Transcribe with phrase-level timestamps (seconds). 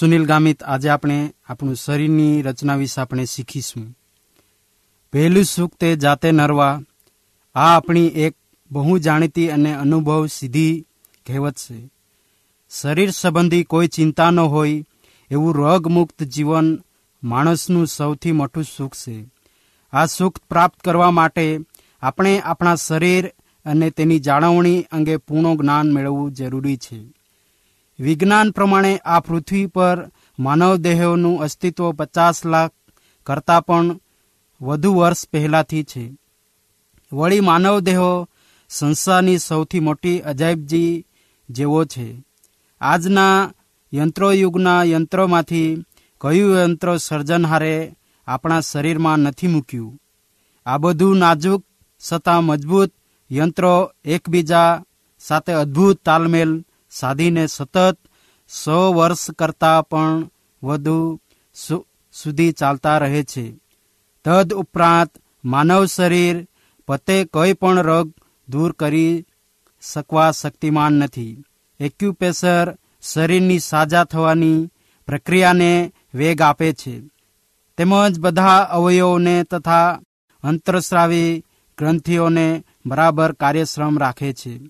[0.00, 3.98] સુનિલ ગામિત, આજે આપણે આપણું શરીરની રચના વિશે આપણે શીખીશું.
[5.12, 6.80] પહેલું સુખ તે જાતે નરવા,
[7.54, 8.36] આ આપણી એક
[8.70, 10.86] બહુ જાણીતી અને અનુભવ સીધી
[11.26, 11.90] કહેવત છે.
[12.70, 14.84] શરીર સંબંધી કોઈ ચિંતા ન હોય,
[15.30, 16.84] એવું રોગમુક્ત જીવન
[17.24, 19.26] માણસનું સૌથી મોટું સુખ છે.
[19.92, 21.60] આ સુખ પ્રાપ્ત કરવા માટે
[22.02, 23.28] આપણે આપણા શરીર
[23.64, 27.17] અને તેની જાળવણી અંગે પૂર્ણ જ્ઞાન મેળવવું જરૂરી છે.
[28.00, 32.70] વિજ્ઞાન પ્રમાણે આ પૃથ્વી પર માનવ દેહોનું અસ્તિત્વ પચાસ લાખ
[33.26, 34.00] કરતાં પણ
[34.60, 36.18] વધુ વર્ષ પહેલાથી છે.
[37.12, 38.28] વળી માનવ દેહો
[38.68, 41.06] સંસારની સૌથી મોટી અજાયબજી
[41.50, 42.24] જેવો છે.
[42.80, 43.52] આજના
[43.94, 45.84] યંત્રોયુગના યંત્રોમાંથી
[46.20, 47.96] કયું યંત્ર સર્જનહારે
[48.26, 49.98] આપણા શરીરમાં નથી મૂક્યું?
[50.66, 51.64] આ બધું નાજુક
[52.12, 52.92] છતાં મજબૂત
[53.32, 54.84] યંત્રો એકબીજા
[55.18, 57.98] સાથે અદ્ભુત તાલમેલ સાધીને સતત
[58.64, 60.30] સો વર્ષ કરતાં પણ
[60.62, 61.20] વધુ
[62.22, 63.54] સુધી ચાલતા રહે છે.
[64.24, 65.10] તદ ઉપરાંત
[65.44, 66.48] માનવ શરીર
[66.86, 68.12] પતે કોઈ પણ રોગ
[68.48, 69.26] દૂર કરી
[69.92, 71.44] શકવા શક્તિમાન નથી.
[71.80, 74.70] એક્યુપ્રેશર શરીરની સાજા થવાની
[75.06, 77.02] પ્રક્રિયાને વેગ આપે છે.
[77.76, 80.00] તેમજ બધા અવયવોને તથા
[80.42, 81.44] અંતરસ્રાવી
[81.78, 84.60] ગ્રંથિઓને બરાબર કાર્યશ્રમ રાખે છે.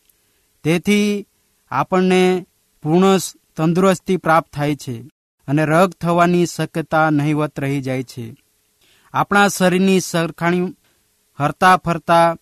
[0.64, 1.26] તેથી
[1.70, 2.46] આપણને
[2.82, 3.18] પૂર્ણ
[3.56, 5.02] તંદુરસ્તી પ્રાપ્ત થાય છે
[5.48, 8.36] અને રગ થવાની શક્યતા નહીવત રહી જાય છે.
[9.12, 10.76] આપણા શરીરની સરખાણી
[11.38, 12.36] હરતા ફરતા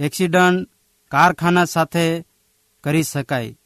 [0.00, 0.68] એક્સિડન્ટ
[1.10, 2.24] કારખાના સાથે
[2.84, 3.56] કરી શકાય.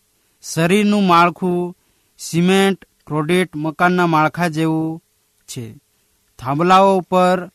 [0.42, 1.76] શરીરનું માળખું
[2.18, 5.02] સિમેન્ટ, ક્રોડિટ મકાનના માળખા જેવું
[5.48, 5.76] છે.
[6.38, 7.50] થાંભલાઓ ઉપર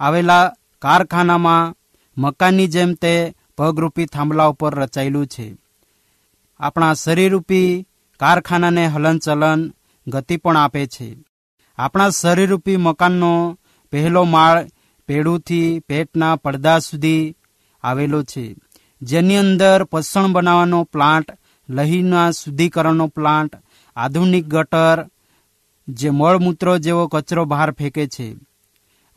[0.00, 1.74] આવેલા કારખાનામાં
[2.18, 5.56] મકાનની જેમ તે પગરૂપી થાંભલા ઉપર રચાયેલું છે.
[6.60, 7.86] આપણા શરીરરૂપી
[8.20, 9.72] કારખાનાને હલનચલન
[10.06, 11.16] ગતિ પણ આપે છે.
[11.78, 13.58] આપણા શરીરરૂપી મકાનનો
[13.90, 14.66] પહેલો માળ
[15.06, 17.36] પેડુથી પેટના પડદા સુધી
[17.82, 18.56] આવેલો છે.
[19.02, 21.38] જેની અંદર પસણ બનાવવાનો પ્લાન્ટ,
[21.70, 23.56] લહીના શુદ્ધિકરણનો પ્લાન્ટ,
[23.96, 25.06] આધુનિક ગટર,
[25.88, 28.36] જે મળમૂત્રો જેવો કચરો બહાર ફેંકે છે.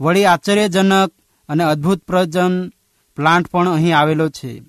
[0.02, 1.12] વળી આશ્ચર્યજનક
[1.50, 2.70] અને અદ્ભુત પ્રજન
[3.16, 4.62] પ્લાન્ટ પણ અહીં આવેલો છે.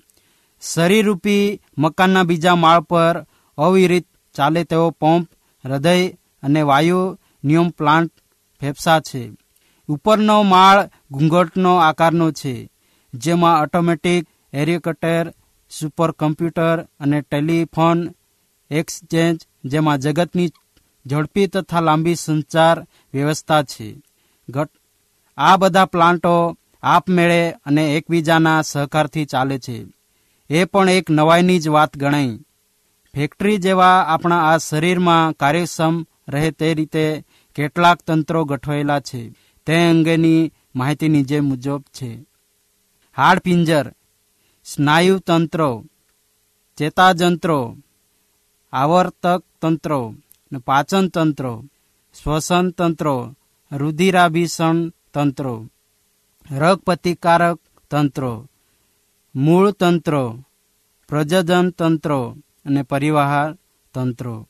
[0.61, 3.25] શરીરરૂપી મકાનના બીજા માળ પર
[3.57, 5.29] અવિરિત ચાલે તેવો પંપ,
[5.65, 6.09] હૃદય
[6.43, 8.11] અને વાયુ નિયમ પ્લાન્ટ
[8.61, 9.31] ફેફસા છે.
[9.87, 12.69] ઉપરનો માળ ઘૂંઘટનો આકારનો છે,
[13.13, 15.33] જેમાં ઓટોમેટિક એરિકટર
[15.69, 18.09] સુપર કમ્પ્યુટર અને ટેલિફોન
[18.71, 20.47] એક્સચેન્જ, જેમાં જગતની
[21.05, 24.01] ઝડપી તથા લાંબી સંચાર વ્યવસ્થા છે.
[25.37, 29.85] આ બધા પ્લાન્ટો આપમેળે અને એકબીજાના સહકારથી ચાલે છે.
[30.49, 32.37] એ પણ એક નવાઈની જ વાત ગણાય.
[33.13, 37.25] ફેક્ટરી જેવા આપણા આ શરીરમાં કાર્યક્ષમ રહે તે રીતે
[37.55, 39.29] કેટલાક તંત્રો ગઠવાયેલા છે.
[39.65, 42.25] તે અંગેની માહિતી નીચે મુજબ છે.
[43.17, 43.93] હાડપિંજર,
[44.65, 45.85] સ્નાયુ તંત્રો,
[46.77, 47.77] ચેતાજંત્રો,
[48.73, 50.15] આવર્તક તંત્રો
[50.65, 51.65] પાચન તંત્રો,
[52.23, 53.35] શ્વસન તંત્રો,
[53.71, 55.69] રુધિરાભિષણ તંત્રો
[56.51, 57.59] રોગ પ્રતિકારક
[57.91, 58.49] તંત્રો
[59.35, 60.39] મૂળ તંત્રો
[61.07, 63.57] પ્રજનન તંત્રો અને પરિવાહન
[63.93, 64.47] તંત્રો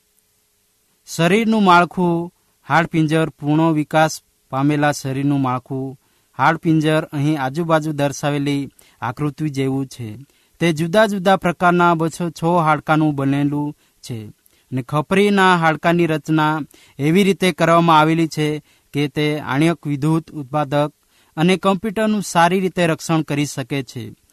[1.06, 2.32] શરીરનું માળખું
[2.68, 5.98] હાડપિંજર પૂર્ણ વિકાસ પામેલા શરીરનું માળખું
[6.38, 8.68] હાડપિંજર અહીં આજુબાજુ દર્શાવેલી
[9.00, 10.18] આકૃતિ જેવું છે.
[10.60, 14.26] તે જુદા જુદા પ્રકારના બસો છ હાડકાનું બનેલું છે
[14.72, 16.60] અને ખપરીના હાડકાની રચના
[16.98, 18.62] એવી રીતે કરવામાં આવેલી છે
[18.94, 20.92] કે તે આણ્યક વિદ્યુત ઉત્પાદક
[21.36, 24.23] અને કમ્પ્યુટરનું સારી રીતે રક્ષણ કરી શકે છે.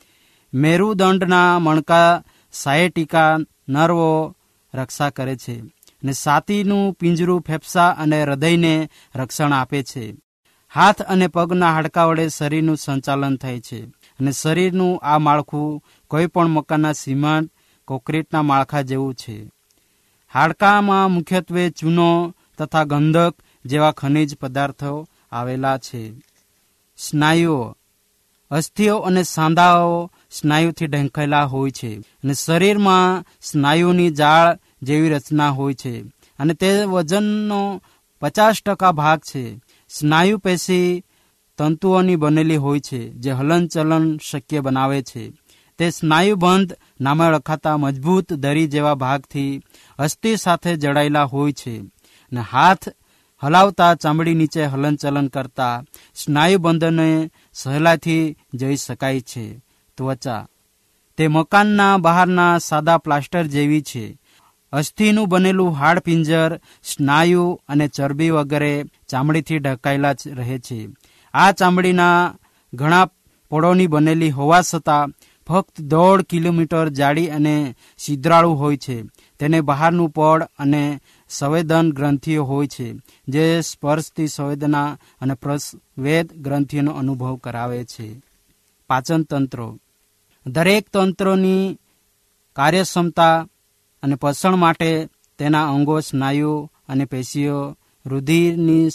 [0.54, 3.38] મેરુદંડના મણકા સાયટિકા
[3.70, 4.36] નર્વો
[4.74, 5.60] રક્ષા કરે છે
[6.04, 10.16] અને સાતીનું પિંજરું ફેફસા અને હૃદયને રક્ષણ આપે છે.
[10.74, 13.86] હાથ અને પગના હાડકા વડે શરીરનું સંચાલન થાય છે
[14.20, 17.52] અને શરીરનું આ માળખું કોઈ પણ મકાનના સિમેન્ટ
[17.86, 19.52] કોન્ક્રીટના માળખા જેવું છે.
[20.34, 26.12] હાડકામાં મુખ્યત્વે ચૂનો તથા ગંધક જેવા ખનિજ પદાર્થો આવેલા છે.
[26.98, 27.76] સ્નાયુઓ
[28.52, 35.94] અસ્થિઓ અને સાંધાઓ સ્નાયુથી ઢંકાયેલા હોય છે અને શરીરમાં સ્નાયુની જાળ જેવી રચના હોય છે
[36.40, 37.82] અને તે વજનનો
[38.22, 39.60] પચાસ ટકા ભાગ છે.
[39.90, 41.04] સ્નાયુ પેશી
[41.58, 45.24] તંતુઓની બનેલી હોય છે જે હલનચલન શક્ય બનાવે છે.
[45.78, 49.62] તે સ્નાયુબંધ, નામે ઓળખાતા મજબૂત દરી જેવા ભાગથી
[50.00, 51.80] અસ્થિ સાથે જડાયેલા હોય છે
[52.32, 52.90] અને હાથ
[53.44, 55.84] હલાવતા ચામડી નીચે હલનચલન કરતા
[56.16, 59.60] સ્નાયુબંધને સહેલાઈથી જઈ શકાય છે.
[59.98, 60.48] ત્વચા.
[61.18, 64.20] તે મકાનના બહારના સાદા પ્લાસ્ટર જેવી છે.
[64.72, 70.90] અસ્થિનું બનેલું હાડપિંજર સ્નાયુ અને ચરબી વગેરે ચામડીથી ઢકાયેલા રહે છે.
[71.34, 72.34] આ ચામડીના
[72.74, 73.10] ઘણા
[73.50, 75.10] પળોની બનેલી હોવા છતાં
[75.48, 79.04] ફક્ત દોઢ કિલોમીટર જાડી અને છિદ્રાળુ હોય છે.
[79.40, 81.00] તેને બહારનું પડ અને
[81.32, 82.96] સંવેદન ગ્રંથિઓ હોય છે,
[83.28, 88.22] જે સ્પર્શથી સંવેદના અને પ્રસ્વેદ ગ્રંથિઓનો અનુભવ કરાવે છે.
[88.88, 89.80] પાચન તંત્રો.
[90.46, 91.80] દરેક તંત્રોની
[92.54, 93.48] કાર્યક્ષમતા
[94.04, 98.90] અને પોષણ માટે તેના અંગો સ્નાયુ અને પેશીઓ રુધિરની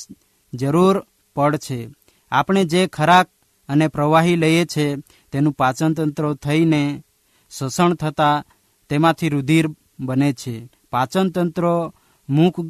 [0.55, 1.89] જરૂર પડ છે.
[2.31, 3.29] આપણે જે ખરાક
[3.69, 4.97] અને પ્રવાહી લઈએ છીએ
[5.33, 7.05] તેનું પાચન તંત્ર થઈને
[7.59, 8.45] શોષણ થતાં
[8.89, 9.67] તેમાંથી રુધિર
[10.01, 10.69] બને છે.
[10.93, 11.31] પાચન
[12.29, 12.61] મુખ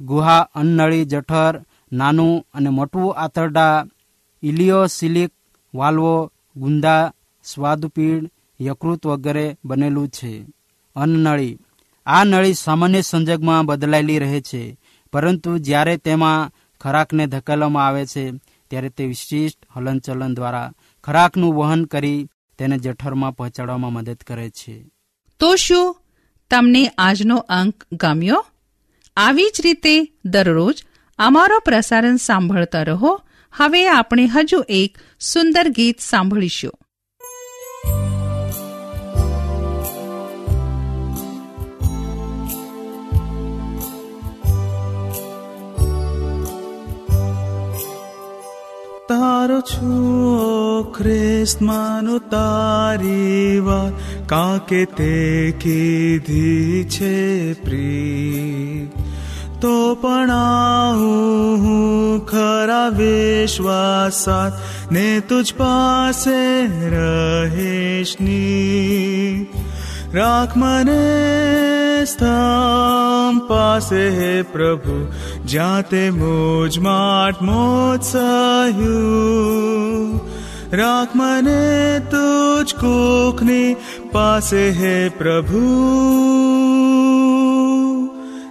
[0.00, 3.84] ગુહા, અન્નળી, જઠર, નાનું અને મોટું આંતરડા,
[4.42, 5.30] ઇલિયોસિલિક,
[5.74, 7.12] વાલ્વો, ગુંદા
[7.44, 8.30] સ્વાદુપીડ
[8.60, 10.46] યકૃત વગેરે બનેલું છે.
[10.96, 11.58] અન્નળી
[12.06, 14.78] આ નળી સામાન્ય સંજોગમાં બદલાયેલી રહે છે,
[15.12, 18.30] પરંતુ જ્યારે તેમાં ખોરાકને ધકેલવામાં આવે છે,
[18.70, 20.72] ત્યારે તે વિશિષ્ટ હલનચલન દ્વારા
[21.04, 22.28] ખોરાકનું વહન કરી
[22.58, 24.90] તેને જઠરમાં પહોંચાડવામાં મદદ કરે છે.
[25.38, 25.96] તો શું?
[26.50, 28.46] તમને આજનો અંક ગમ્યો?
[29.20, 30.84] આવી જ રીતે દરરોજ
[31.18, 33.20] અમારો પ્રસારણ સાંભળતા રહો.
[33.52, 36.76] હવે આપણે હજુ એક સુંદર ગીત સાંભળીશું.
[49.08, 53.92] તારો છું ખ્રિસ્ત માનું તારી વાત,
[54.28, 55.14] કાકે તે
[55.60, 58.88] કીધી છે પ્રી
[59.64, 59.94] ो
[62.18, 64.62] खरा विश्वासात
[64.92, 68.36] ने तुझ पासे रहेशनी
[70.14, 74.94] राख मने स्थाम पासे हे प्रभु
[75.48, 78.12] जाते मोज माट मोज
[80.74, 83.74] राख मने तुझ कोखनी
[84.14, 86.59] पासे हे प्रभु।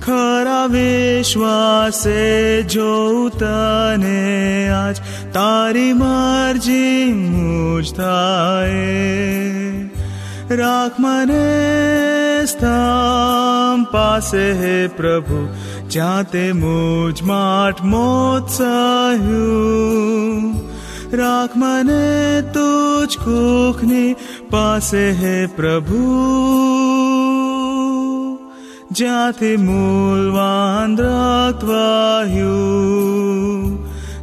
[0.00, 4.96] ખરા વિશ્વાસે જો તને આજ
[5.32, 9.91] તારી મરજી મુજ થાય.
[10.60, 11.28] रा मे
[14.96, 15.38] प्रभु
[15.94, 19.40] जाते मुझ माट मोत्साहु
[21.20, 22.06] राघ्मने
[22.56, 24.04] तुझ कुखनी
[24.52, 26.00] पासे हे प्रभु
[29.00, 30.90] जाते मूल वाहु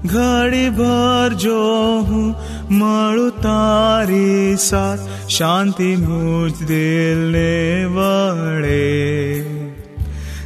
[0.05, 1.61] घड़ी भर जो
[2.09, 2.27] हूँ
[2.71, 5.39] मरु तारी साथ। મળું તારી સાથ
[5.73, 9.45] શાંતિ મુજ દિલને વળે.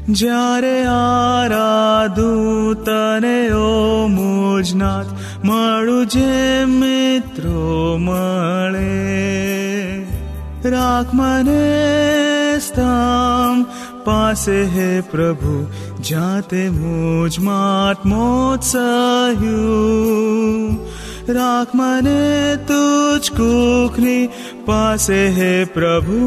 [0.09, 5.07] જ્યારે આરાધું તને, ઓ મુજનાથ,
[5.45, 10.05] મળું જે મિત્રો મળે.
[10.65, 13.65] રાખ મને સ્થામ
[14.03, 15.67] પાસે હે પ્રભુ,
[16.09, 20.93] જાતે મુજ માટ મોત સહ્યું
[21.29, 24.29] રાખ મને તુજ કુખની
[24.65, 26.19] પાસે હે પ્રભુ,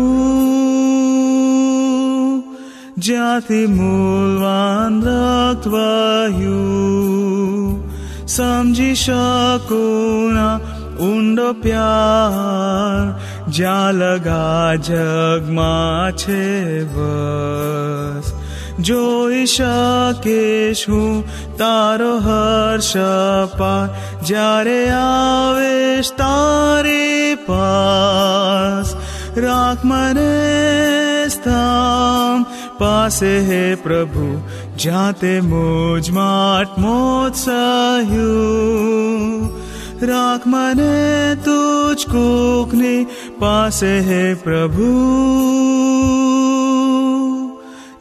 [2.99, 6.07] જ્યાંથી મૂલવાન રક્તવાયું
[8.27, 10.57] સમજી શકુના
[11.01, 13.05] ઊંડો પ્યાર,
[13.49, 16.43] જ્યાં લગા જગમાં છે
[16.95, 18.27] બસ
[18.82, 21.24] જોઈ શકીશ હું
[21.58, 22.92] તારો હર્ષ
[23.58, 23.86] પાર
[24.24, 28.96] જ્યારે આવેશ તારી પાસ
[29.38, 30.28] રાખ મને
[31.30, 32.46] સ્થામ
[32.80, 34.30] પાસે હે પ્રભુ
[34.78, 39.36] જાતે મુજ માટ મોત સહ્યું
[40.04, 43.08] રાખ મને તુજ કુખની
[43.40, 44.90] પાસે હે પ્રભુ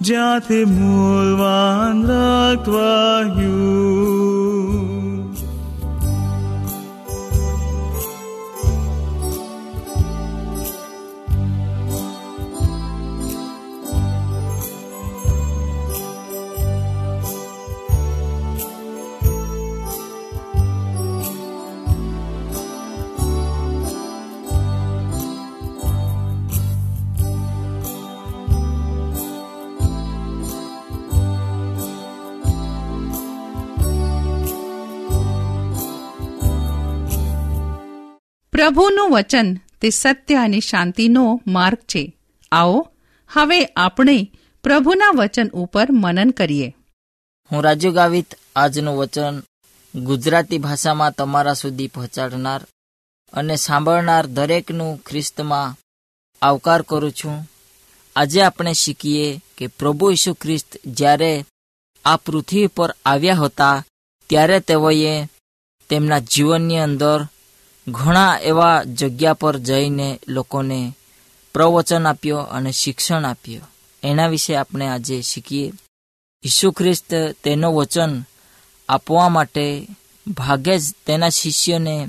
[0.08, 3.36] જ્યાંથી મૂલવાન રક્તવાયું
[38.56, 42.18] પ્રભુનું વચન તે સત્ય અને શાંતિનો માર્ગ છે.
[42.52, 42.92] આવો,
[43.34, 44.32] હવે આપણે
[44.64, 46.76] પ્રભુના વચન ઉપર મનન કરીએ.
[47.52, 49.44] હું રાજુ ગાવિત, આજનું વચન
[49.96, 52.62] ગુજરાતી ભાષામાં તમારા સુધી પહોંચાડનાર
[53.34, 55.76] અને સાંભળનાર દરેકનું ખ્રિસ્તમાં
[56.42, 57.50] આવકાર કરું છું.
[58.16, 61.46] આજે આપણે શીખીએ કે પ્રભુ ઈસુ ખ્રિસ્ત જ્યારે
[62.06, 63.84] આ પૃથ્વી પર આવ્યા હતા,
[64.30, 65.26] ત્યારે તેઓએ
[65.90, 67.28] તેમના જીવનની અંદર
[67.88, 70.94] ઘણા એવા જગ્યા પર જઈને લોકોને
[71.54, 73.62] પ્રવચન આપ્યો અને શિક્ષણ આપ્યો.
[74.04, 75.72] એના વિશે આપણે આજે શીખીએ.
[76.44, 77.14] ઈસુ ખ્રિસ્ત
[77.44, 78.24] તેનો વચન
[78.90, 79.88] આપવા માટે
[80.28, 82.08] ભાગે જ તેના શિષ્યોને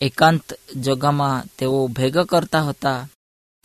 [0.00, 3.08] એકાંત જગામાં તેઓ ભેગા કરતા હતા.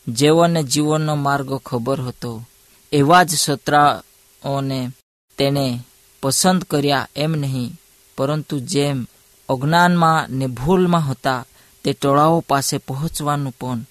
[0.08, 2.46] જેઓને જીવનનો માર્ગ ખબર હતો.
[2.92, 4.92] એવા જ સત્રાઓને
[5.38, 5.80] તેણે
[6.24, 7.76] પસંદ કર્યા એમ નહીં,
[8.18, 9.08] પરંતુ જેમ
[9.50, 11.46] અજ્ઞાનમાં ને ભૂલમાં હતા,
[11.84, 13.82] તે ટોળાઓ પાસે પહોંચવાનું પણ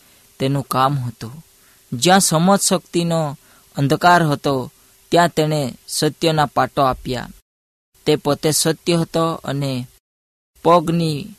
[0.40, 1.44] તેનું કામ હતું.
[1.92, 3.38] જ્યાં સમજ શક્તિનો
[3.76, 4.70] અંધકાર હતો,
[5.10, 7.28] ત્યાં તેણે સત્યના પાટો આપ્યા.
[8.06, 9.86] તે પોતે સત્ય હતો અને
[10.64, 11.34] પગની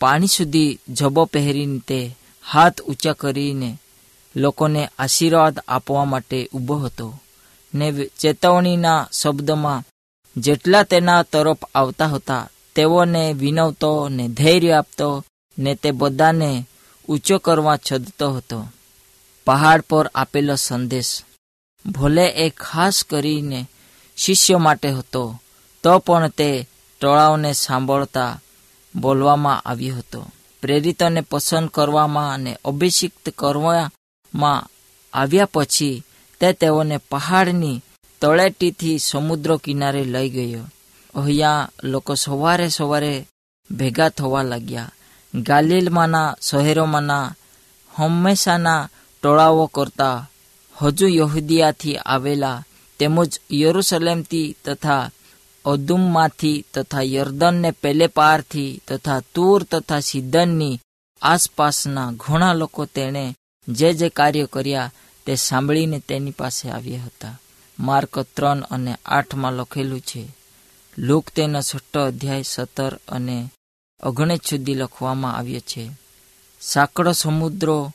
[0.00, 3.78] પાણી સુધી જબો પહેરીને તે હાથ ઊંચા કરીને
[4.36, 7.06] લોકોને આશીર્વાદ આપવા માટે ઊભો હતો
[7.74, 7.86] ને
[8.20, 9.84] ચેતવણીના શબ્દમાં
[10.36, 15.24] જેટલા તેના તરફ આવતા હતા તેઓને વિનવતો ને ધૈર્ય આપતો
[15.58, 16.66] ને તે બધાને
[17.08, 18.58] ઊંચો કરવા છદતો હતો.
[19.46, 21.22] પહાડ પર આપેલો સંદેશ,
[21.86, 23.60] ભોલે એ ખાસ કરીને
[24.16, 25.40] શિષ્ય માટે હતો,
[25.82, 26.50] તો પણ તે
[27.00, 28.40] ટોળાઓને સાંભળતા
[28.94, 30.20] બોલવામાં આવ્યો હતો.
[30.62, 34.66] પ્રેરિતોને પસંદ કરવામાં અને અભિષિક્ત કરવામાં
[35.12, 36.02] આવ્યા પછી
[36.40, 37.82] તે તેઓને પહાડની
[38.20, 40.64] તળેટીથી સમુદ્ર કિનારે લઈ ગયો.
[41.16, 43.28] અહીંયા લોકો સવારે સવારે
[43.70, 44.92] ભેગા થવા લાગ્યા.
[45.34, 47.34] ગાલિલમાંના, શહેરોમાંના,
[47.94, 48.88] હંમેશાના
[49.22, 50.28] ટોળાઓ કરતા
[50.82, 52.64] હજુ યહુદિયાથી આવેલા
[52.98, 55.10] તેમજ યરુસલેમથી તથા
[55.64, 60.80] અદુમમાંથી તથા યર્દનને પેલે પારથી તથા તૂર તથા સિદ્ધનની
[61.22, 63.34] આસપાસના ઘણા લોકો તેણે
[63.68, 64.92] જે જે કાર્ય કર્યા
[65.26, 67.38] તે સાંભળીને તેની પાસે આવ્યા હતા.
[67.78, 70.35] માર્ક ત્રણ અને આઠમાં લખેલું છે
[70.98, 73.50] લુક તેના છઠ્ઠો અધ્યાય સત્તર અને
[74.00, 75.90] અગણિત સુધી લખવામાં આવ્યો છે.
[76.60, 77.94] સાંકડો સમુદ્રો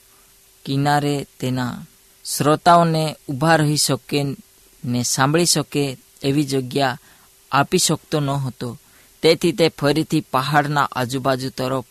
[0.65, 1.85] કિનારે તેના
[2.25, 4.23] શ્રોતાઓને ઊભા રહી શકે
[4.85, 6.99] ને સાંભળી શકે એવી જગ્યા
[7.51, 8.79] આપી શકતો ન હતો.
[9.21, 11.85] તેથી તે ફરીથી પહાડના આજુબાજુ તરફ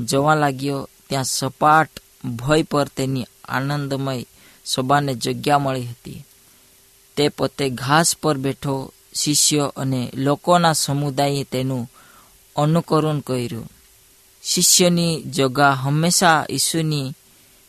[0.00, 0.88] જવા લાગ્યો.
[1.08, 1.90] ત્યાં સપાટ
[2.24, 4.26] ભય પર તેની આનંદમય
[4.64, 6.24] સભાને જગ્યા મળી હતી.
[7.16, 11.90] તે પોતે ઘાસ પર બેઠો શિષ્ય અને લોકોના સમુદાયે તેનું
[12.56, 13.70] અનુકરણ કર્યું.
[14.42, 17.12] શિષ્યની જગા હંમેશા ઈસુની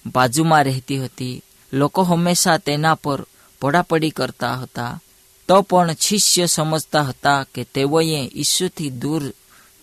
[0.05, 1.41] બાજુમાં રહેતી હતી.
[1.73, 3.25] લોકો હંમેશા તેના પર
[3.61, 5.01] પડાપડી કરતા હતા.
[5.47, 9.33] તો પણ શિષ્ય સમજતા હતા કે તેઓએ ઈસુથી દૂર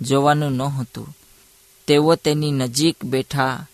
[0.00, 1.16] જવાનું નહોતું
[1.86, 3.66] તેઓ તેની નજીક બેઠા,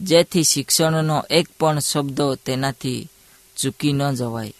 [0.00, 3.08] જેથી શિક્ષણનો એક પણ શબ્દ તેનાથી
[3.56, 4.52] ચૂકી ન જવાય.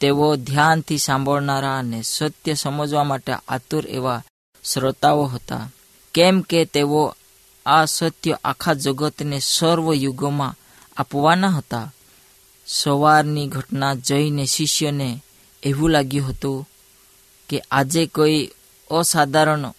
[0.00, 4.22] તેઓ ધ્યાનથી સાંભળનારા અને સત્ય સમજવા માટે આતુર એવા
[4.64, 5.70] શ્રોતાઓ હતા.
[6.14, 7.14] કેમ કે તેઓ
[7.66, 10.54] આ સત્ય આખા જગતને સર્વ યુગોમાં
[10.96, 11.92] આપવાના હતા.
[12.66, 15.22] સવારની ઘટના જઈને શિષ્યને
[15.62, 16.68] એવું લાગ્યું હતું
[17.48, 18.50] કે આજે કોઈ
[18.90, 19.72] અસાધારણ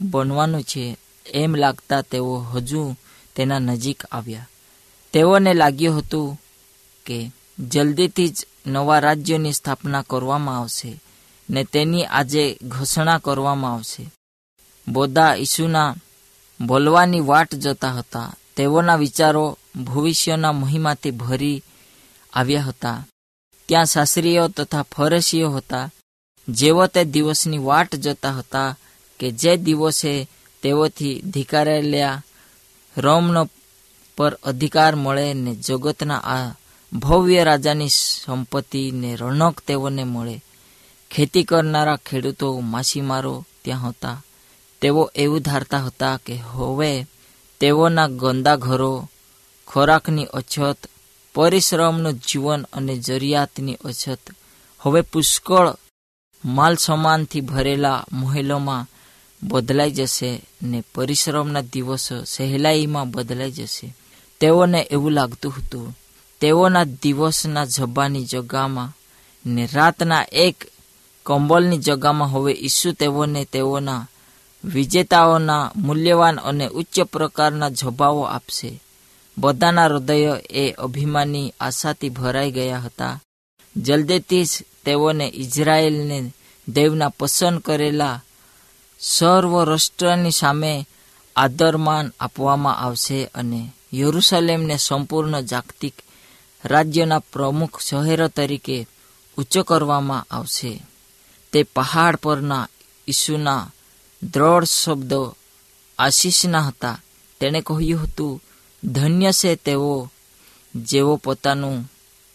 [0.00, 0.96] બનવાનું છે.
[1.26, 2.96] એમ લાગતા તેઓ હજુ
[3.36, 4.48] તેના નજીક આવ્યા.
[5.12, 6.40] તેઓને લાગ્યું હતું
[7.06, 11.00] કે જલ્દીથી જ નવા રાજ્યની સ્થાપના કરવામાં આવશે
[11.50, 14.10] ને તેની આજે ઘોષણા કરવામાં આવશે.
[14.88, 15.94] બધા ઈસુના
[16.60, 18.34] બોલવાની વાટ જોતા હતા.
[18.56, 21.62] તેઓના વિચારો ભવિષ્યના મહિમાથી ભરી
[22.32, 23.06] આવ્યા હતા.
[23.68, 25.90] ત્યાં શાસ્ત્રીઓ તથા ફરસીઓ હતા.
[26.48, 28.76] જેઓ તે દિવસની વાટ જોતા હતા
[29.18, 30.28] કે જે દિવસે
[30.62, 32.22] તેઓથી ધિકારેલા
[32.96, 33.48] રોમનો
[34.16, 36.54] પર અધિકાર મળે ને જગતના આ
[36.94, 40.44] ભવ્ય રાજાની સંપત્તિને રણક તેઓને મળે.
[41.10, 44.22] ખેતી કરનારા ખેડૂતો માછીમારો ત્યાં હતા.
[44.80, 47.06] તેઓ એવું ધારતા હતા કે હવે
[47.60, 49.08] તેઓના ગંદા ઘરો,
[49.68, 50.86] ખોરાકની અછત,
[51.34, 54.18] પરિશ્રમનું જીવન અને જરૂરિયાતની અછત,
[54.80, 55.74] હવે પુષ્કળ
[56.44, 58.86] માલ સામાનથી ભરેલા મહેલોમાં
[59.42, 63.94] બદલાઈ જશે ને પરિશ્રમના દિવસો સહેલાઈમાં બદલાઈ જશે.
[64.40, 65.98] તેઓને એવું લાગતું હતું
[66.44, 68.94] તેઓના દિવસના જબ્બાની જગામાં
[69.46, 70.56] ને રાતના એક
[71.26, 74.06] કંબલની જગામાં હવે ઈસુ તેઓને તેઓના
[74.64, 78.80] વિજેતાઓના મૂલ્યવાન અને ઉચ્ચ પ્રકારના જવાબો આપશે.
[79.38, 83.20] બધાના હૃદય એ અભિમાની આશાથી ભરાઈ ગયા હતા.
[83.76, 86.32] જલ્દીથી જ તેઓને ઇઝરાયેલને
[86.68, 88.22] દેવના પસંદ કરેલા
[89.00, 90.88] સર્વ રાષ્ટ્રની સામે
[91.36, 95.94] આદરમાન આપવામાં આવશે અને યરુસલેમને સંપૂર્ણ જાગતિક
[96.64, 98.86] રાજ્યના પ્રમુખ શહેરો તરીકે
[99.38, 100.82] ઊંચો કરવામાં આવશે.
[101.52, 102.68] તે પહાડ પરના
[103.08, 103.70] ઈસુના
[104.22, 105.36] દ્રઢ શબ્દો
[105.98, 107.00] આશીષના હતા.
[107.40, 108.42] તેણે કહ્યું હતું,
[108.84, 110.10] ધન્ય છે તેઓ
[110.74, 111.90] જેઓ પોતાનું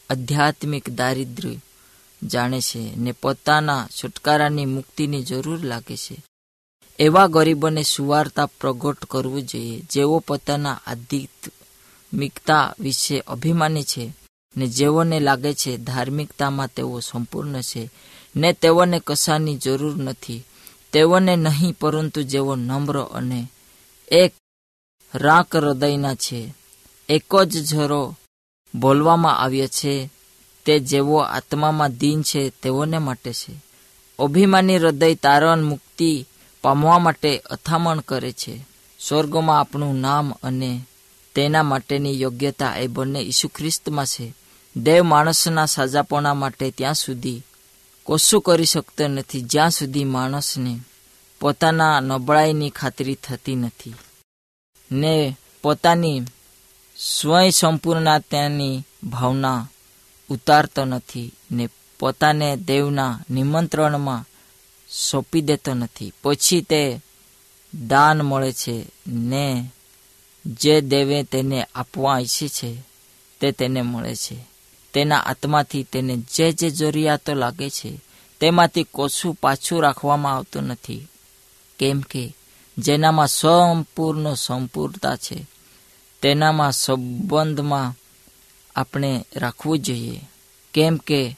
[0.09, 1.55] આધ્યાત્મિક દારિદ્ર્ય
[2.23, 6.23] જાણે છે ને પોતાના છુટકારાની મુક્તિની જરૂર લાગે છે.
[6.99, 9.81] એવા ગરીબોને સુવાર્તા પ્રગટ કરવું જોઈએ.
[9.91, 14.18] જેઓ પોતાના આધ્યાત્મિકતા વિશે અભિમાની છે
[14.57, 17.89] ને જેઓને લાગે છે ધાર્મિકતામાં તેઓ સંપૂર્ણ છે,
[18.35, 20.43] ને તેઓને કશાની જરૂર નથી.
[20.93, 23.47] તેઓને નહીં, પરંતુ જેઓ નમ્ર અને
[24.11, 24.33] એક
[25.15, 26.53] રાક હૃદયના છે,
[27.09, 28.15] એક જ ઝરો
[28.75, 30.09] બોલવામાં આવ્યો છે,
[30.65, 33.53] તે જેવો આત્મામાં દીન છે, તેઓને માટે છે.
[34.19, 36.25] અભિમાની હૃદય તારણ મુક્તિ
[36.61, 38.65] પામવા માટે અથામણ કરે છે.
[38.99, 40.81] સ્વર્ગમાં આપણું નામ અને
[41.39, 44.33] તેના માટેની યોગ્યતા એ બંને ઈસુ ખ્રિસ્તમાં છે.
[44.75, 47.41] દેવ માણસના સાજાપણા માટે ત્યાં સુધી
[48.05, 50.79] કશું કરી શકતો નથી, જ્યાં સુધી માણસને
[51.39, 53.93] પોતાના નબળાઈની ખાતરી થતી નથી.
[54.91, 56.21] ને પોતાની
[56.97, 59.67] સ્વયં સંપૂર્ણતાની ભાવના
[60.29, 64.25] ઉતારતો નથી ને પોતાને દેવના નિમંત્રણમાં
[65.11, 66.13] સોંપી દેતો નથી.
[66.23, 67.01] પછી તે
[67.87, 69.71] દાન મળે છે ને
[70.45, 72.81] જે દેવે તેને આપવા ઈચ્છે છે,
[73.39, 74.37] તે તેને મળે છે.
[74.93, 78.01] તેના આત્માથી તેને જે જે જરૂરિયાતો લાગે છે,
[78.39, 81.07] તેમાંથી કોશું પાછું રાખવામાં આવતું નથી.
[81.79, 82.35] કેમ કે
[82.77, 85.45] જેનામાં સંપૂર્ણ સંપૂર્ણતા છે,
[86.21, 87.93] તેનામાં સંબંધમાં
[88.75, 90.21] આપણે રાખવું જોઈએ.
[90.73, 91.37] કેમ કે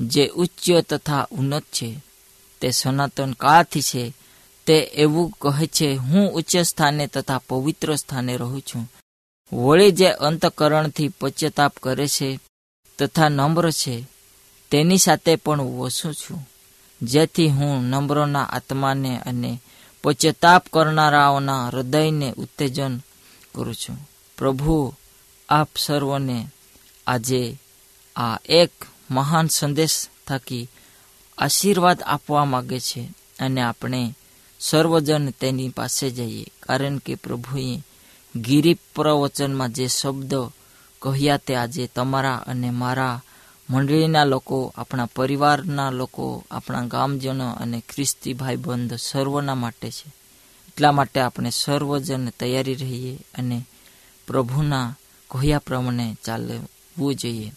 [0.00, 1.98] જે ઉચ્ચ તથા ઉન્નત છે,
[2.60, 4.14] તે સનાતન કાળથી છે
[4.68, 8.92] તે એવું કહે છે, હું ઉચ્ચ સ્થાને તથા પવિત્ર સ્થાને રહું છું.
[9.52, 12.38] વળી જે અંતકરણથી પશ્ચાતાપ કરે છે
[12.98, 14.06] તથા નમ્ર છે,
[14.70, 16.48] તેની સાથે પણ વસું છું.
[17.02, 19.60] જેથી હું નમ્રના આત્માને અને
[20.04, 22.98] પશ્ચાતાપ કરનારાઓના હૃદયને ઉત્તેજન
[23.54, 24.10] કરું છું.
[24.38, 24.94] પ્રભુ,
[25.48, 26.48] આપ સર્વને
[27.06, 27.58] આજે
[28.16, 28.70] આ એક
[29.10, 30.68] મહાન સંદેશ થકી
[31.38, 34.14] આશીર્વાદ આપવા માગે છે અને આપણે
[34.60, 36.46] સર્વજન તેની પાસે જઈએ.
[36.62, 37.80] કારણ કે પ્રભુએ
[38.36, 40.34] ગિરી પ્રવચનમાં જે શબ્દ
[41.02, 43.22] કહ્યા તે આજે તમારા અને મારા
[43.70, 50.12] મંડળીના લોકો, આપણા પરિવારના લોકો, આપણા ગામજનો અને ખ્રિસ્તી ભાઈબંધ સર્વના માટે છે.
[50.68, 53.66] એટલા માટે આપણે સર્વજન તૈયારી રહીએ અને
[54.26, 54.96] પ્રભુના
[55.30, 57.52] કહ્યા પ્રમાણે ચાલવું જોઈએ.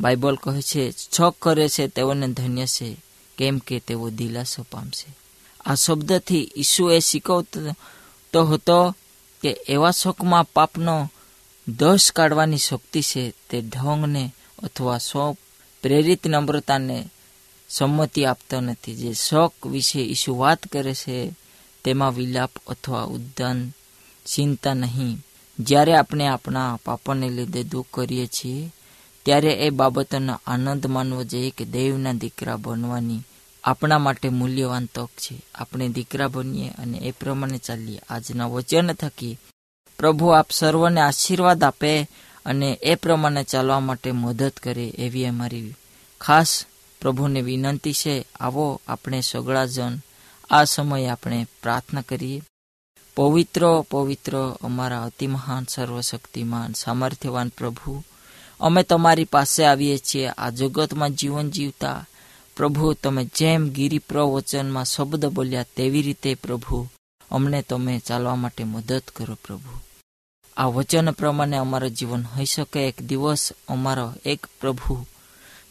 [0.00, 2.96] બાઇબલ કહે છે, છ કરે છે તેઓને ધન્ય છે,
[3.38, 5.21] કેમ કે તેઓ દિલાસો પામશે.
[5.66, 8.96] આ શબ્દથી ઈસુએ શીખવતો હતો
[9.42, 11.10] કે એવા શોકમાં પાપનો
[11.68, 15.36] દોષ કાઢવાની શક્તિ છે તે ઢોંગને અથવા શોક
[15.82, 17.08] પ્રેરિત નમ્રતાને
[17.68, 18.94] સંમતિ આપતો નથી.
[18.94, 21.32] જે શોક વિશે ઈસુ વાત કરે છે,
[21.84, 23.72] તેમાં વિલાપ અથવા ઉદ્દાન
[24.26, 25.18] ચિંતા નહીં.
[25.58, 28.72] જ્યારે આપણે આપણા પાપોને લીધે દુઃખ કરીએ છીએ,
[29.22, 33.20] ત્યારે એ બાબતોનો આનંદ માનવો જોઈએ કે દેવના દીકરા બનવાની
[33.64, 35.42] આપણા માટે મૂલ્યવાન તક છે.
[35.54, 38.00] આપણે દીકરા બનીએ અને એ પ્રમાણે ચાલીએ.
[38.08, 39.38] આજના વચન થકી
[39.98, 42.02] પ્રભુ આપ સર્વને આશીર્વાદ આપે
[42.46, 45.74] અને એ પ્રમાણે ચાલવા માટે મદદ કરે એવી અમારી
[46.20, 46.64] ખાસ
[47.00, 48.26] પ્રભુને વિનંતી છે.
[48.40, 49.98] આવો આપણે સગળા જન
[50.50, 52.42] આ સમયે આપણે પ્રાર્થના કરીએ.
[53.16, 58.04] પવિત્ર પવિત્ર અમારા અતિ મહાન, સર્વશક્તિમાન, સામર્થ્યવાન પ્રભુ.
[58.60, 60.26] અમે તમારી પાસે આવીએ છીએ.
[60.26, 62.06] આ જગતમાં જીવન જીવતા
[62.56, 66.88] પ્રભુ, તમે જેમ ગીરી પ્રવચનમાં શબ્દ બોલ્યા તેવી રીતે પ્રભુ,
[67.30, 69.80] અમને તમે ચાલવા માટે મદદ કરો પ્રભુ.
[70.56, 75.06] આ વચન પ્રમાણે અમારું જીવન હોઈ શકે એક દિવસ અમારો એક પ્રભુ.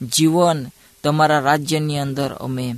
[0.02, 0.65] જીવન
[1.04, 2.76] તમારા રાજ્યની અંદર અમે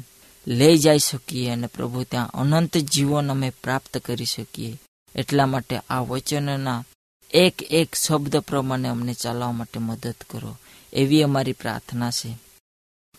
[0.48, 4.80] લઈ જઈ શકીએ અને પ્રભુ, ત્યાં અનંત જીવન અમે પ્રાપ્ત કરી શકીએ.
[5.16, 6.84] એટલા માટે આ વચનના
[7.34, 10.58] એક એક શબ્દ પ્રમાણે અમને ચાલવા માટે મદદ કરો.
[10.94, 12.38] એવી અમારી પ્રાર્થના છે.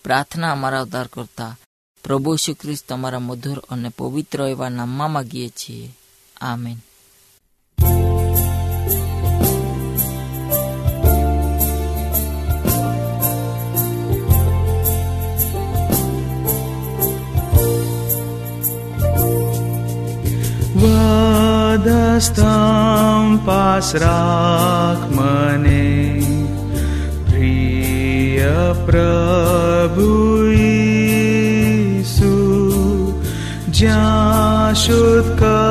[0.05, 1.57] પ્રાર્થના અમારા ઉદ્ધાર કરતા.
[2.05, 5.97] પ્રભુ શ્રી તમારા મધુર અને પવિત્ર એવા નામમાં માગીએ છીએ.
[6.40, 6.77] આમેન.
[21.87, 26.21] પાદસ્તમ પાસ રાખ મને.
[28.87, 30.09] प्रभु
[32.15, 32.33] सु
[33.79, 34.03] ज्ञा
[34.75, 35.65] शुकर्नार्धारे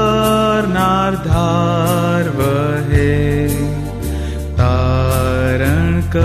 [4.60, 6.16] तारणक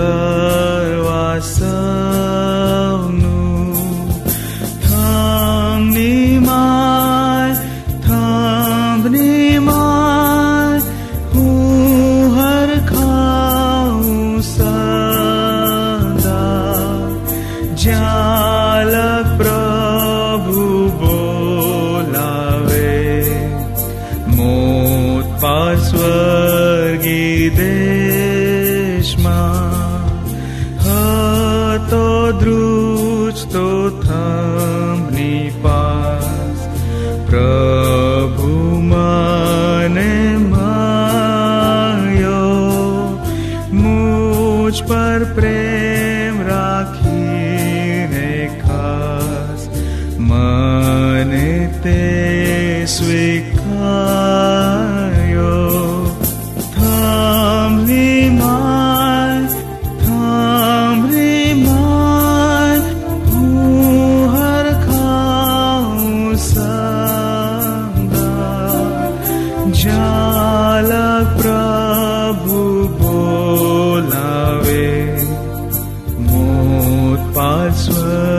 [77.69, 78.38] મોત પાર